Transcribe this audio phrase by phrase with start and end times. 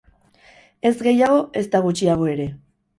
[0.91, 2.53] Ez gehiago, ezta gutxiago ere.